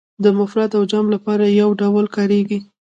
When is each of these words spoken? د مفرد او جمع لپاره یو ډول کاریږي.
د 0.23 0.25
مفرد 0.37 0.71
او 0.77 0.83
جمع 0.91 1.09
لپاره 1.15 1.45
یو 1.61 1.69
ډول 1.81 2.05
کاریږي. 2.15 2.59